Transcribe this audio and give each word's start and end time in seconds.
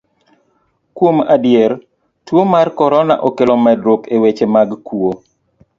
Kuom 0.99 1.17
adier, 1.35 1.71
tuo 2.31 2.43
mar 2.53 2.67
korona 2.79 3.15
okelo 3.29 3.53
medruok 3.65 4.01
e 4.15 4.15
weche 4.23 4.45
mag 4.55 4.69
kuo. 4.87 5.11